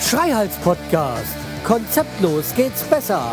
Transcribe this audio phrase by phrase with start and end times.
[0.00, 1.36] Schreihals Podcast.
[1.62, 3.30] Konzeptlos geht's besser.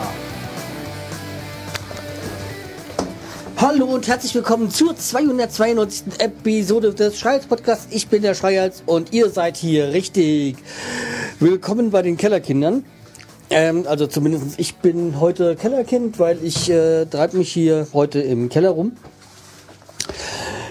[3.58, 6.20] Hallo und herzlich willkommen zur 292.
[6.20, 7.88] Episode des Schreihals Podcasts.
[7.90, 10.58] Ich bin der Schreihals und ihr seid hier richtig.
[11.40, 12.86] Willkommen bei den Kellerkindern.
[13.50, 18.50] Ähm, also zumindest ich bin heute Kellerkind, weil ich äh, treibe mich hier heute im
[18.50, 18.94] Keller rum.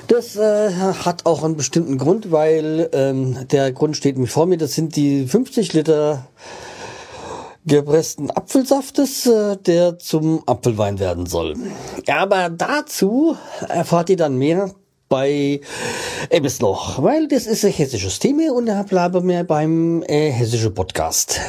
[0.07, 4.57] Das äh, hat auch einen bestimmten Grund, weil ähm, der Grund steht mir vor mir.
[4.57, 6.27] Das sind die 50 Liter
[7.67, 11.57] gepressten Apfelsaftes, äh, der zum Apfelwein werden soll.
[12.07, 13.37] Aber dazu
[13.69, 14.71] erfahrt ihr dann mehr
[15.09, 15.61] bei
[16.31, 21.41] Ebbesloch, weil das ist ein hessisches Thema und da bleiben wir beim äh, hessischen Podcast.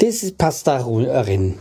[0.00, 1.58] Das passt da rein.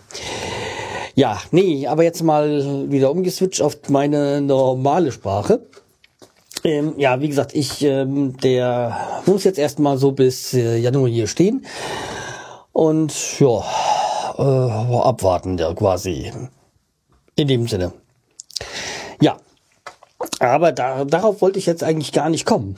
[1.13, 5.59] Ja, nee, aber jetzt mal wieder umgeswitcht auf meine normale Sprache.
[6.63, 11.27] Ähm, ja, wie gesagt, ich, ähm, der muss jetzt erstmal so bis äh, Januar hier
[11.27, 11.65] stehen.
[12.71, 13.63] Und ja,
[14.37, 16.31] äh, abwarten, ja, quasi.
[17.35, 17.91] In dem Sinne.
[19.21, 19.37] Ja.
[20.39, 22.77] Aber da, darauf wollte ich jetzt eigentlich gar nicht kommen.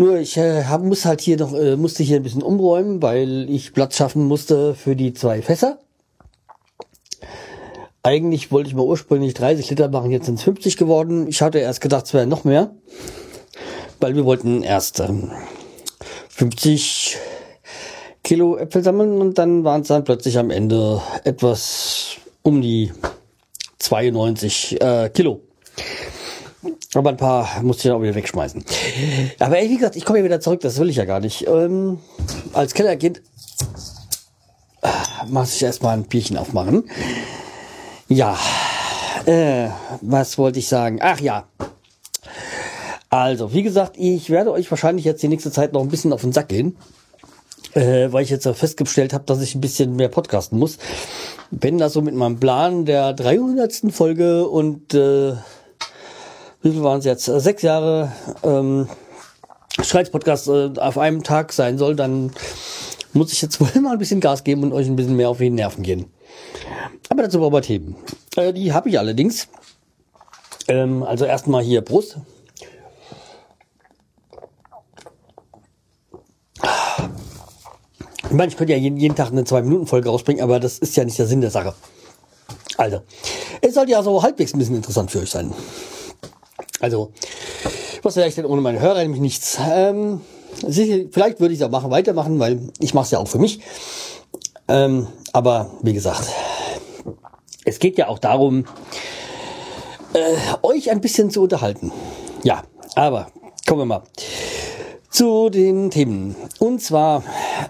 [0.00, 3.50] Nur ich äh, hab, muss halt hier noch, äh, musste hier ein bisschen umräumen, weil
[3.50, 5.78] ich Platz schaffen musste für die zwei Fässer.
[8.02, 11.28] Eigentlich wollte ich mal ursprünglich 30 Liter machen, jetzt sind es 50 geworden.
[11.28, 12.70] Ich hatte erst gedacht, es wäre noch mehr,
[14.00, 15.32] weil wir wollten erst ähm,
[16.30, 17.18] 50
[18.24, 22.90] Kilo Äpfel sammeln und dann waren es dann plötzlich am Ende etwas um die
[23.78, 25.42] 92 äh, Kilo.
[26.94, 28.64] Aber ein paar musste ich dann auch wieder wegschmeißen.
[29.38, 31.46] Aber wie gesagt, ich komme ja wieder zurück, das will ich ja gar nicht.
[31.46, 31.98] Ähm,
[32.52, 33.22] als Kellerkind
[34.82, 34.88] äh,
[35.28, 36.90] muss ich erstmal ein Bierchen aufmachen.
[38.08, 38.36] Ja,
[39.26, 39.68] äh,
[40.00, 40.98] was wollte ich sagen?
[41.00, 41.46] Ach ja.
[43.08, 46.22] Also, wie gesagt, ich werde euch wahrscheinlich jetzt die nächste Zeit noch ein bisschen auf
[46.22, 46.76] den Sack gehen,
[47.74, 50.78] äh, weil ich jetzt festgestellt habe, dass ich ein bisschen mehr podcasten muss.
[51.52, 53.92] Bin da so mit meinem Plan der 300.
[53.92, 55.34] Folge und äh,
[56.62, 57.24] wie viel waren es jetzt?
[57.24, 58.12] Sechs Jahre
[58.42, 58.88] ähm,
[59.80, 62.32] Streitspodcast äh, auf einem Tag sein soll, dann
[63.12, 65.38] muss ich jetzt wohl mal ein bisschen Gas geben und euch ein bisschen mehr auf
[65.38, 66.06] die Nerven gehen.
[67.08, 67.96] Aber dazu brauchen wir Themen.
[68.36, 69.48] Äh, die habe ich allerdings.
[70.68, 72.18] Ähm, also erstmal hier Brust.
[78.22, 81.04] Ich meine, ich könnte ja jeden, jeden Tag eine 2-Minuten-Folge rausbringen, aber das ist ja
[81.04, 81.74] nicht der Sinn der Sache.
[82.76, 83.02] Also,
[83.60, 85.52] es sollte ja so halbwegs ein bisschen interessant für euch sein.
[86.80, 87.12] Also,
[88.02, 89.02] was ich denn ohne meine Hörer?
[89.02, 89.58] Nämlich nichts.
[89.70, 90.20] Ähm,
[90.66, 93.38] sicher, vielleicht würde ich es auch machen, weitermachen, weil ich mache es ja auch für
[93.38, 93.60] mich.
[94.68, 96.28] Ähm, aber wie gesagt,
[97.64, 98.64] es geht ja auch darum,
[100.14, 101.92] äh, euch ein bisschen zu unterhalten.
[102.42, 102.62] Ja,
[102.94, 103.28] aber
[103.66, 104.02] kommen wir mal
[105.10, 106.36] zu den Themen.
[106.58, 107.22] Und zwar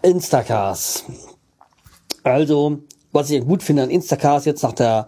[0.03, 1.05] Instacars.
[2.23, 2.79] Also,
[3.13, 5.07] was ich gut finde an Instacars jetzt nach der,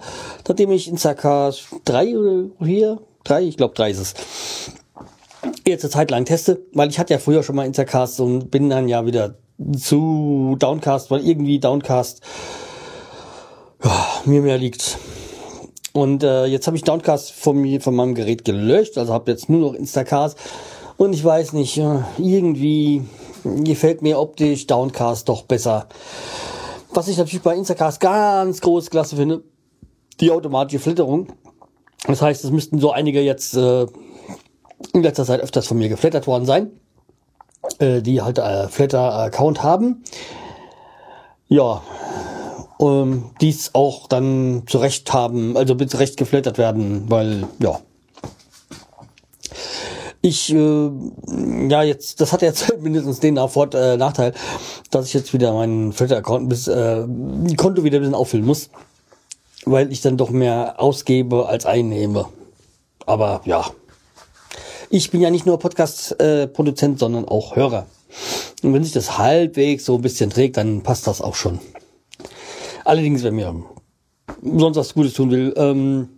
[0.49, 4.15] nachdem ich Instacars drei oder vier, drei, ich glaube drei ist es,
[5.67, 8.71] jetzt eine Zeit lang teste, weil ich hatte ja früher schon mal Instacast und bin
[8.71, 9.37] dann ja wieder
[9.79, 12.21] zu Downcast, weil irgendwie Downcast
[13.85, 14.99] ja, mir mehr liegt.
[15.93, 19.51] Und äh, jetzt habe ich Downcast von mir von meinem Gerät gelöscht, also habe jetzt
[19.51, 20.39] nur noch Instacast
[20.97, 23.03] und ich weiß nicht, äh, irgendwie
[23.45, 25.89] gefällt mir optisch Downcast doch besser.
[26.95, 29.43] Was ich natürlich bei Instacast ganz groß klasse finde,
[30.21, 31.29] die automatische Flitterung.
[32.07, 33.87] Das heißt, es müssten so einige jetzt äh,
[34.93, 36.71] in letzter Zeit öfters von mir geflattert worden sein,
[37.79, 40.03] äh, die halt äh, Flatter-Account haben.
[41.49, 41.83] Ja,
[42.81, 47.81] ähm, dies auch dann zurecht haben, also zurecht geflattert werden, weil, ja.
[50.25, 50.91] Ich, äh,
[51.69, 54.35] ja, jetzt, das hat jetzt mindestens den Nachvort, äh, Nachteil,
[54.91, 57.07] dass ich jetzt wieder meinen Flatter-Account bis, äh,
[57.57, 58.71] Konto wieder ein bisschen auffüllen muss,
[59.65, 62.27] weil ich dann doch mehr ausgebe als einnehme.
[63.07, 63.71] Aber ja,
[64.91, 67.87] ich bin ja nicht nur Podcast-Produzent, sondern auch Hörer.
[68.63, 71.59] Und wenn sich das halbwegs so ein bisschen trägt, dann passt das auch schon.
[72.85, 73.55] Allerdings, wenn mir
[74.43, 76.09] sonst was Gutes tun will, ähm,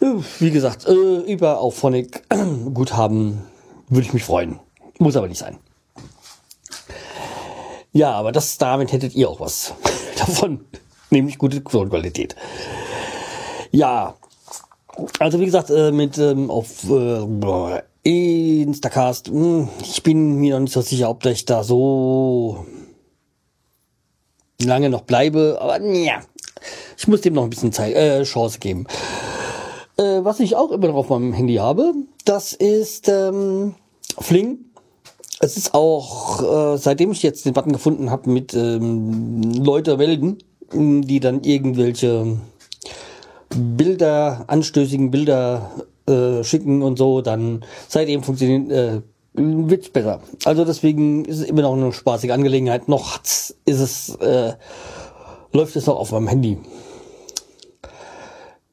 [0.00, 2.22] äh, wie gesagt, äh, über Auphonic
[2.74, 3.42] Guthaben
[3.88, 4.60] würde ich mich freuen.
[4.98, 5.58] Muss aber nicht sein.
[7.92, 9.74] Ja, aber das, damit hättet ihr auch was
[10.18, 10.60] davon.
[11.10, 12.36] Nämlich gute Tonqualität.
[13.70, 14.16] Ja,
[15.18, 17.82] also wie gesagt, äh, mit ähm, auf äh,
[18.62, 22.64] Instacast, mh, hm, ich bin mir noch nicht so sicher, ob ich da so
[24.62, 26.20] lange noch bleibe, aber ja,
[26.96, 28.86] ich muss dem noch ein bisschen Zeit, äh, Chance geben.
[29.98, 31.92] Äh, was ich auch immer noch auf meinem Handy habe,
[32.24, 33.74] das ist ähm,
[34.18, 34.58] Fling.
[35.40, 40.38] Es ist auch, äh, seitdem ich jetzt den Button gefunden habe mit ähm, Leute melden,
[40.72, 42.38] die dann irgendwelche
[43.50, 45.70] Bilder, anstößigen Bilder
[46.06, 49.00] äh, schicken und so, dann seitdem funktioniert äh,
[49.36, 50.20] wird's besser.
[50.44, 52.88] Also deswegen ist es immer noch eine spaßige Angelegenheit.
[52.88, 53.20] Noch
[53.64, 54.54] ist es, äh,
[55.52, 56.58] läuft es noch auf meinem Handy.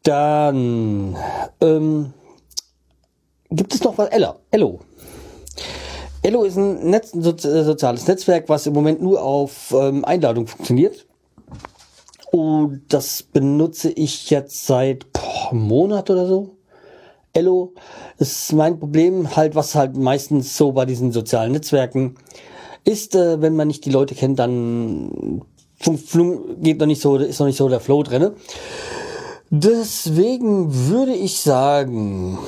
[0.03, 1.15] Dann
[1.61, 2.13] ähm,
[3.49, 4.09] gibt es noch was?
[4.09, 4.35] Ella.
[4.51, 4.79] Ello.
[6.21, 11.05] Ello ist ein, Netz, soziales Netzwerk, was im Moment nur auf ähm, Einladung funktioniert.
[12.33, 16.57] Und das benutze ich jetzt seit boah, einem Monat oder so.
[17.31, 17.73] Ello
[18.17, 22.15] ist mein Problem halt, was halt meistens so bei diesen sozialen Netzwerken
[22.85, 25.43] ist, äh, wenn man nicht die Leute kennt, dann
[25.77, 28.33] geht noch nicht so, ist noch nicht so der Flow drinne.
[29.51, 32.39] Deswegen würde ich sagen,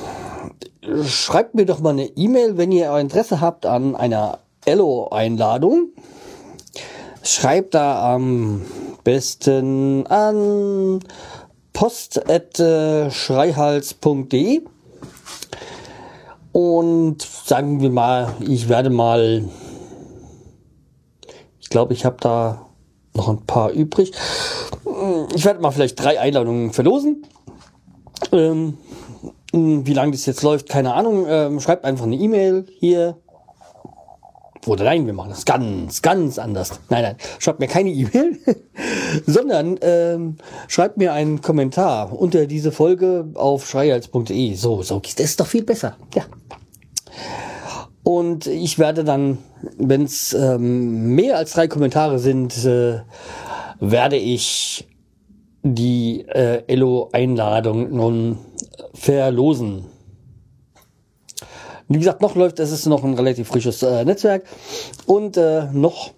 [1.04, 5.90] schreibt mir doch mal eine E-Mail, wenn ihr Interesse habt an einer Ello-Einladung.
[7.22, 8.62] Schreibt da am
[9.06, 11.00] besten an
[11.72, 14.62] post.schreihals.de
[16.50, 19.44] und sagen wir mal, ich werde mal,
[21.60, 22.66] ich glaube, ich habe da
[23.14, 24.10] noch ein paar übrig.
[25.36, 27.24] Ich werde mal vielleicht drei Einladungen verlosen.
[28.32, 28.76] Ähm,
[29.52, 31.26] wie lange das jetzt läuft, keine Ahnung.
[31.28, 33.18] Ähm, schreibt einfach eine E-Mail hier
[34.66, 36.80] oder nein, wir machen das ganz, ganz anders.
[36.88, 38.38] Nein, nein, schreibt mir keine E-Mail,
[39.26, 40.36] sondern ähm,
[40.68, 44.54] schreibt mir einen Kommentar unter diese Folge auf schreihals.de.
[44.54, 45.96] So, so, das ist doch viel besser.
[46.14, 46.24] Ja.
[48.02, 49.38] Und ich werde dann,
[49.78, 53.00] wenn es ähm, mehr als drei Kommentare sind, äh,
[53.80, 54.86] werde ich
[55.64, 58.38] die äh, Elo-Einladung nun
[58.94, 59.86] verlosen.
[61.88, 64.44] Wie gesagt, noch läuft, es ist noch ein relativ frisches äh, Netzwerk
[65.06, 66.10] und äh, noch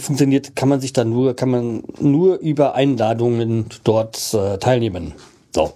[0.00, 5.12] funktioniert, kann man sich dann nur, kann man nur über Einladungen dort äh, teilnehmen.
[5.54, 5.72] So.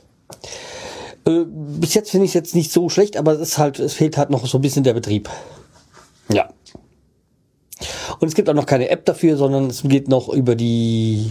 [1.27, 3.93] Äh, bis jetzt finde ich es jetzt nicht so schlecht, aber es ist halt, es
[3.95, 5.29] fehlt halt noch so ein bisschen der Betrieb.
[6.31, 6.49] Ja.
[8.21, 11.31] Und es gibt auch noch keine App dafür, sondern es geht noch über die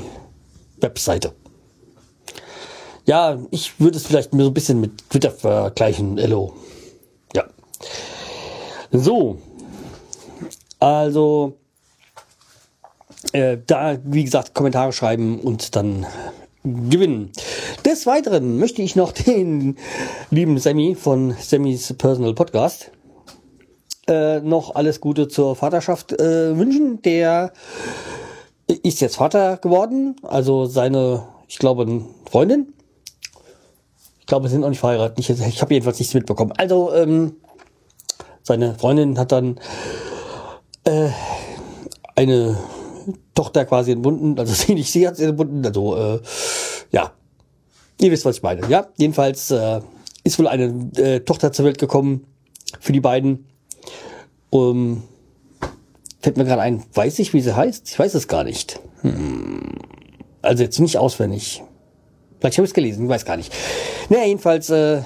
[0.79, 1.33] Webseite.
[3.05, 6.53] Ja, ich würde es vielleicht mir so ein bisschen mit Twitter vergleichen, Hello.
[8.91, 9.37] So,
[10.79, 11.57] also
[13.31, 16.05] äh, da, wie gesagt, Kommentare schreiben und dann
[16.63, 17.31] gewinnen.
[17.85, 19.77] Des Weiteren möchte ich noch den
[20.29, 22.91] lieben Sammy von Sammys Personal Podcast
[24.07, 27.01] äh, noch alles Gute zur Vaterschaft äh, wünschen.
[27.01, 27.53] Der
[28.83, 32.73] ist jetzt Vater geworden, also seine, ich glaube, Freundin.
[34.19, 35.19] Ich glaube, sie sind auch nicht verheiratet.
[35.19, 36.53] Ich, ich habe jedenfalls nichts mitbekommen.
[36.57, 37.35] Also ähm,
[38.51, 39.57] seine Freundin hat dann
[40.83, 41.07] äh,
[42.17, 42.57] eine
[43.33, 46.19] Tochter quasi entbunden, also sie nicht sie hat sie entbunden, also äh,
[46.91, 47.13] ja,
[48.01, 48.67] ihr wisst, was ich meine.
[48.67, 49.79] Ja, jedenfalls äh,
[50.25, 50.65] ist wohl eine
[50.97, 52.25] äh, Tochter zur Welt gekommen
[52.81, 53.47] für die beiden.
[54.49, 55.03] Um,
[56.19, 57.87] fällt mir gerade ein, weiß ich, wie sie heißt?
[57.89, 58.81] Ich weiß es gar nicht.
[58.99, 59.77] Hm.
[60.41, 61.63] Also jetzt nicht auswendig.
[62.39, 63.53] Vielleicht habe ich es gelesen, ich weiß gar nicht.
[64.09, 65.03] Naja, jedenfalls äh,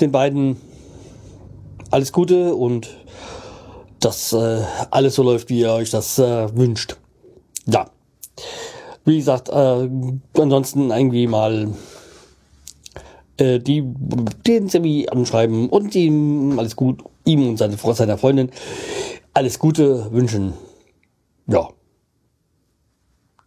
[0.00, 0.56] den beiden
[1.90, 2.96] alles Gute und
[4.00, 6.96] dass äh, alles so läuft, wie ihr euch das äh, wünscht.
[7.66, 7.90] Ja.
[9.04, 9.88] Wie gesagt, äh,
[10.38, 11.68] ansonsten irgendwie mal
[13.36, 13.82] äh, die
[14.46, 18.50] den Semi anschreiben und ihm alles gut, ihm und seine, seiner Freundin
[19.32, 20.54] alles Gute wünschen.
[21.46, 21.68] Ja.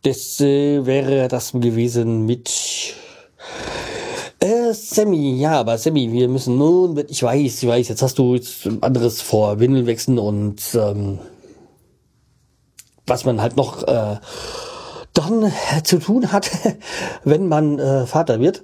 [0.04, 2.96] Das äh, wäre das gewesen mit
[4.44, 8.38] äh, Sammy, ja, aber Sammy, wir müssen nun, ich weiß, ich weiß, jetzt hast du
[8.82, 11.20] anderes vor, Windeln wechseln und ähm,
[13.08, 14.18] was man halt noch äh,
[15.14, 15.52] dann
[15.84, 16.52] zu tun hat,
[17.24, 18.64] wenn man äh, Vater wird.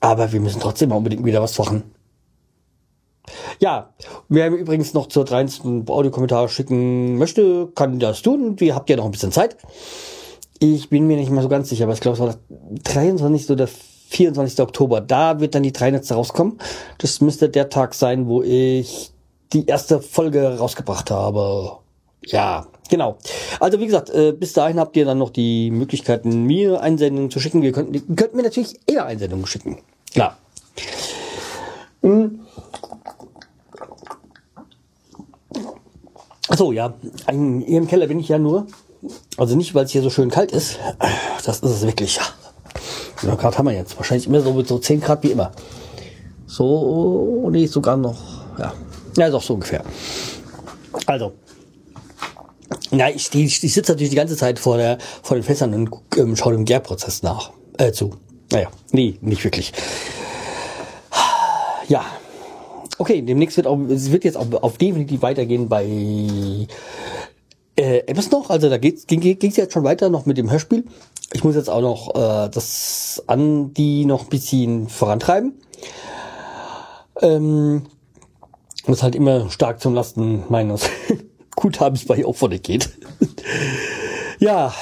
[0.00, 1.84] Aber wir müssen trotzdem mal unbedingt wieder was machen.
[3.60, 3.94] Ja,
[4.28, 5.84] wer mir übrigens noch zur 13.
[5.88, 8.58] Audiokommentare schicken möchte, kann das tun.
[8.58, 9.56] Wir habt ja noch ein bisschen Zeit.
[10.58, 12.38] Ich bin mir nicht mal so ganz sicher, aber ich glaube, es war das
[12.92, 13.50] 23.
[13.50, 13.91] oder 24.
[14.62, 15.00] Oktober.
[15.00, 16.58] Da wird dann die drei Netze rauskommen.
[16.98, 19.12] Das müsste der Tag sein, wo ich
[19.52, 21.78] die erste Folge rausgebracht habe.
[22.24, 23.18] Ja, genau.
[23.60, 27.40] Also wie gesagt, äh, bis dahin habt ihr dann noch die Möglichkeiten, mir Einsendungen zu
[27.40, 27.62] schicken.
[27.62, 29.78] Ihr könnt mir natürlich eher Einsendungen schicken.
[30.12, 30.38] Klar.
[32.02, 32.40] Hm.
[36.48, 36.94] Achso, ja.
[37.28, 38.66] Hier im Keller bin ich ja nur.
[39.36, 40.78] Also nicht, weil es hier so schön kalt ist.
[41.44, 42.16] das ist es wirklich.
[42.16, 42.22] Ja.
[43.22, 43.96] Grad haben wir jetzt.
[43.96, 45.52] Wahrscheinlich immer so mit so 10 Grad wie immer.
[46.46, 48.20] So, nee, sogar noch,
[48.58, 48.74] ja.
[49.16, 49.82] Ja, doch so ungefähr.
[51.06, 51.32] Also.
[52.90, 55.90] Ja, ich, ich, ich sitze natürlich die ganze Zeit vor, der, vor den Fässern und
[56.16, 57.50] ähm, schaue dem Gärprozess nach.
[57.78, 58.10] Äh, zu.
[58.50, 59.72] Naja, nee, nicht wirklich.
[61.88, 62.04] Ja.
[62.98, 65.84] Okay, demnächst wird auch, es wird jetzt auch auf definitiv weitergehen bei
[67.76, 68.50] äh, etwas noch.
[68.50, 70.84] Also da geht's, ging es jetzt schon weiter noch mit dem Hörspiel.
[71.32, 75.54] Ich muss jetzt auch noch äh, das an die noch ein bisschen vorantreiben.
[77.20, 77.82] Ähm,
[78.86, 80.88] was halt immer stark zum Lasten meines
[81.56, 82.90] Guthabens bei Opfer geht.
[84.38, 84.74] ja.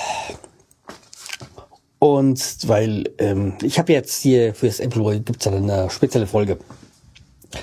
[1.99, 6.59] Und weil ähm, ich habe jetzt hier für das Apple gibt's ja eine spezielle Folge.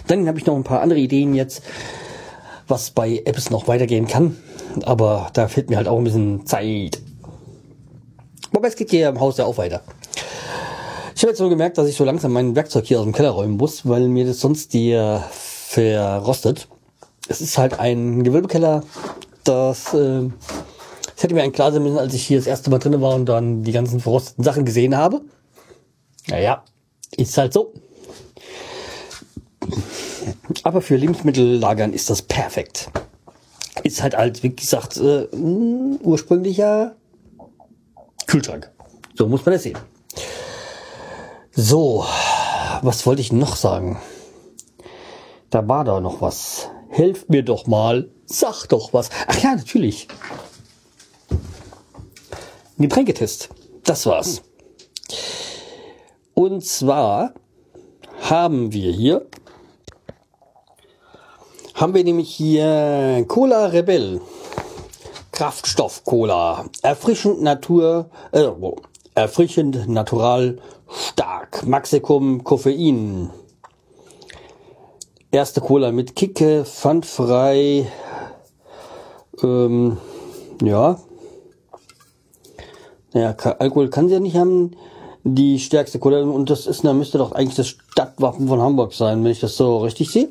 [0.08, 1.64] Dann habe ich noch ein paar andere Ideen jetzt,
[2.68, 4.38] was bei Apps noch weitergehen kann.
[4.84, 7.02] Aber da fehlt mir halt auch ein bisschen Zeit.
[8.52, 9.82] Wobei es geht hier im Haus ja auch weiter.
[11.16, 13.32] Ich habe jetzt so gemerkt, dass ich so langsam mein Werkzeug hier aus dem Keller
[13.32, 16.68] räumen muss, weil mir das sonst hier verrostet.
[17.28, 18.84] Es ist halt ein Gewölbekeller,
[19.44, 20.30] das, äh,
[21.16, 23.16] das hätte mir ein klar sein müssen, als ich hier das erste Mal drin war
[23.16, 25.22] und dann die ganzen verrosteten Sachen gesehen habe.
[26.28, 26.64] Naja,
[27.16, 27.74] ist halt so.
[30.64, 32.90] Aber für Lebensmittellagern ist das perfekt.
[33.84, 36.96] Ist halt halt, wie gesagt, äh, ursprünglicher
[38.28, 38.70] Kühlschrank.
[39.16, 39.78] So muss man das sehen.
[41.52, 42.06] So,
[42.84, 44.00] was wollte ich noch sagen?
[45.50, 46.70] Da war da noch was.
[46.90, 48.12] Helft mir doch mal.
[48.26, 49.10] Sag doch was.
[49.28, 50.08] Ach ja, natürlich.
[52.78, 53.50] Getränketest.
[53.84, 54.44] Das war's.
[56.34, 57.34] Und zwar
[58.22, 59.26] haben wir hier,
[61.74, 64.22] haben wir nämlich hier Cola Rebell.
[65.38, 66.66] Kraftstoff Cola.
[66.82, 68.50] Erfrischend Natur, äh,
[69.14, 70.58] erfrischend natural
[70.90, 71.64] stark.
[71.64, 73.30] Maximum Koffein.
[75.30, 77.86] Erste Cola mit Kicke, pfandfrei.
[79.44, 79.98] Ähm,
[80.64, 81.00] ja.
[83.14, 84.72] Naja, Alkohol kann sie ja nicht haben.
[85.24, 86.22] Die stärkste Cola.
[86.22, 89.56] Und das ist, da müsste doch eigentlich das Stadtwappen von Hamburg sein, wenn ich das
[89.56, 90.30] so richtig sehe.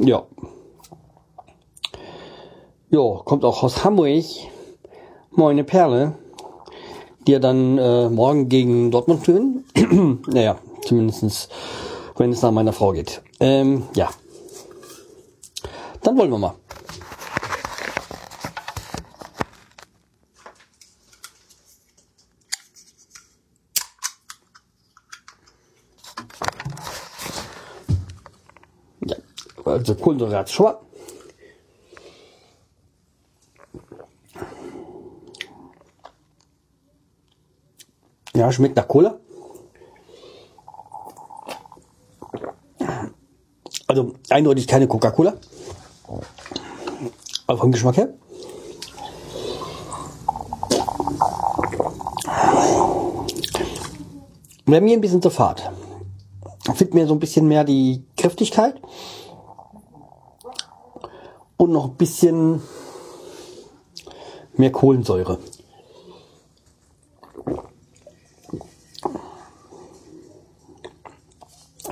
[0.00, 0.24] Ja.
[2.92, 4.24] Ja, kommt auch aus Hamburg.
[5.32, 6.14] Moine Perle
[7.26, 9.64] die ja dann äh, morgen gegen Dortmund führen.
[10.26, 11.48] naja, zumindestens,
[12.16, 13.22] wenn es nach meiner Frau geht.
[13.40, 14.10] Ähm, ja.
[16.02, 16.54] Dann wollen wir mal.
[29.06, 29.16] Ja,
[29.64, 30.78] also Kohlenhydrat schwach.
[38.34, 39.18] Ja, schmeckt nach Cola.
[43.86, 45.34] Also eindeutig keine Coca-Cola.
[47.46, 48.14] Aber vom Geschmack her.
[54.64, 55.70] Wäre mir ein bisschen zu fad.
[56.74, 58.80] Fehlt mir so ein bisschen mehr die Kräftigkeit.
[61.58, 62.62] Und noch ein bisschen
[64.54, 65.38] mehr Kohlensäure.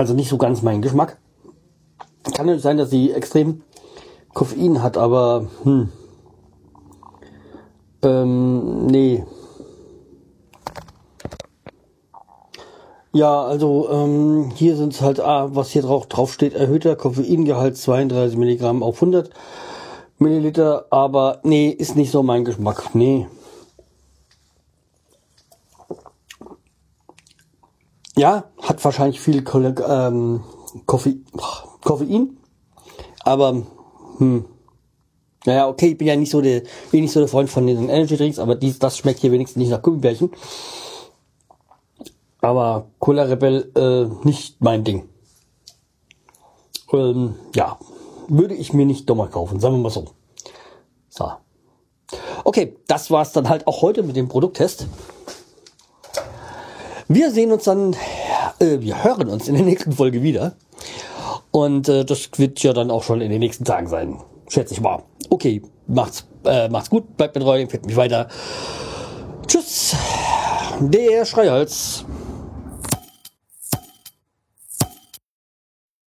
[0.00, 1.18] Also nicht so ganz mein Geschmack.
[2.32, 3.60] Kann es sein, dass sie extrem
[4.32, 5.90] Koffein hat, aber hm.
[8.02, 9.22] Ähm, nee.
[13.12, 17.76] Ja, also ähm, hier sind es halt, ah, was hier drauf, drauf steht, erhöhter Koffeingehalt
[17.76, 19.28] 32 Milligramm auf 100
[20.18, 23.26] Milliliter, aber nee, ist nicht so mein Geschmack, nee.
[28.20, 29.42] Ja, hat wahrscheinlich viel
[29.88, 30.44] ähm,
[30.84, 31.24] Koffein,
[31.82, 32.36] Koffein,
[33.24, 33.62] aber
[34.18, 34.44] hm,
[35.46, 37.88] naja, okay, ich bin ja nicht so der, bin nicht so der Freund von den
[37.88, 40.30] Energy Drinks, aber dies, das schmeckt hier wenigstens nicht nach Gummibärchen.
[42.42, 45.08] Aber Cola Rebel äh, nicht mein Ding.
[46.92, 47.78] Ähm, ja,
[48.28, 50.04] würde ich mir nicht dummer kaufen, sagen wir mal so.
[51.08, 51.32] So.
[52.44, 54.88] Okay, das war's dann halt auch heute mit dem Produkttest.
[57.12, 57.96] Wir sehen uns dann,
[58.60, 60.52] äh, wir hören uns in der nächsten Folge wieder.
[61.50, 64.18] Und äh, das wird ja dann auch schon in den nächsten Tagen sein.
[64.48, 65.02] Schätze ich mal.
[65.28, 68.28] Okay, macht's, äh, macht's gut, bleibt mir treu, empfiehlt mich weiter.
[69.48, 69.96] Tschüss,
[70.78, 72.04] der Schreihals.